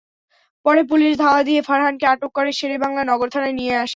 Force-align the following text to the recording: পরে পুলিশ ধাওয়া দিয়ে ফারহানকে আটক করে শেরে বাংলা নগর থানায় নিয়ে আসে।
পরে 0.65 0.81
পুলিশ 0.83 1.11
ধাওয়া 1.17 1.41
দিয়ে 1.43 1.61
ফারহানকে 1.61 2.05
আটক 2.05 2.31
করে 2.33 2.51
শেরে 2.51 2.77
বাংলা 2.77 3.01
নগর 3.03 3.27
থানায় 3.29 3.53
নিয়ে 3.53 3.73
আসে। 3.75 3.89